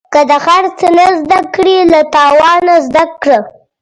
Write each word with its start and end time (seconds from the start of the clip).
که 0.13 0.21
د 0.29 0.31
خرڅ 0.45 0.79
نه 0.97 1.07
زده 1.19 1.39
کړې، 1.53 1.77
له 1.91 1.99
تاوانه 2.15 2.75
زده 2.87 3.03
کړه. 3.21 3.39